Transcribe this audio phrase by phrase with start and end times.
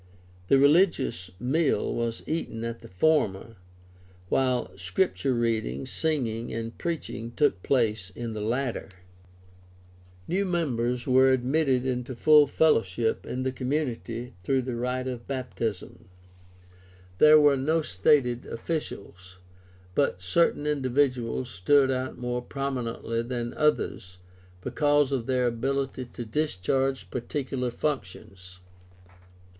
[0.47, 3.57] The religious meal was eaten at the former,
[4.29, 8.93] while Scripture reading, singing, and preaching took place in the latter (cf.
[8.93, 10.27] I Cor.
[10.27, 10.35] 14:26 33).
[10.35, 15.27] New members were admitted into full fellowship in the com munity through the rite of
[15.27, 16.05] baptism.
[17.19, 19.37] There were no stated officials,
[19.93, 24.17] but certain individuals stood out more prominently than others
[24.61, 28.61] because of their ability to discharge particular functions.